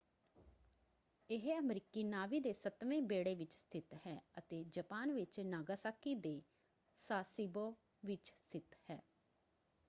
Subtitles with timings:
[1.29, 6.41] ਇਹ ਅਮਰੀਕੀ ਨਾਵੀ ਦੇ ਸੱਤਵੇਂ ਬੇੜੇ ਵਿੱਚ ਸਥਿਤ ਹੈ ਅਤੇ ਜਪਾਨ ਵਿੱਚ ਨਾਗਾਸਾਕੀ ਦੇ
[7.01, 7.69] ਸਾਸੀਬੋ
[8.03, 9.01] ਵਿੱਚ ਸਥਿਤ ਹੈ।